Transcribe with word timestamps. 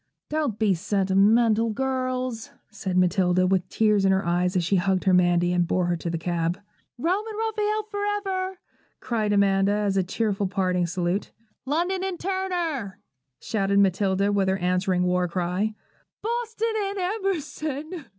'Don't 0.29 0.57
be 0.57 0.73
sentimental, 0.73 1.69
girls' 1.69 2.49
said 2.71 2.97
Matilda, 2.97 3.45
with 3.45 3.69
tears 3.69 4.03
in 4.03 4.11
her 4.11 4.25
eyes, 4.25 4.55
as 4.55 4.63
she 4.63 4.77
hugged 4.77 5.03
her 5.03 5.13
Mandy, 5.13 5.53
and 5.53 5.67
bore 5.67 5.85
her 5.85 5.95
to 5.97 6.09
the 6.09 6.17
cab. 6.17 6.59
'Rome 6.97 7.23
and 7.27 7.37
Raphael 7.37 7.83
for 7.83 8.03
ever!' 8.03 8.57
cried 8.99 9.31
Amanda, 9.31 9.73
as 9.73 9.97
a 9.97 10.03
cheerful 10.03 10.47
parting 10.47 10.87
salute. 10.87 11.29
'London 11.67 12.03
and 12.03 12.19
Turner!' 12.19 12.97
shouted 13.39 13.77
Matilda 13.77 14.31
with 14.31 14.47
her 14.49 14.57
answering 14.57 15.03
war 15.03 15.27
cry. 15.27 15.75
'Boston 16.23 16.73
and 16.79 16.97
Emerson!' 16.97 18.05